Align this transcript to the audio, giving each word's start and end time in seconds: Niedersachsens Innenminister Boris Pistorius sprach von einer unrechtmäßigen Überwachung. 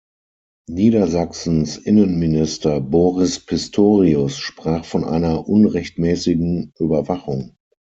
Niedersachsens 0.67 1.77
Innenminister 1.77 2.79
Boris 2.81 3.39
Pistorius 3.39 4.39
sprach 4.39 4.83
von 4.83 5.03
einer 5.03 5.47
unrechtmäßigen 5.47 6.73
Überwachung. 6.79 7.55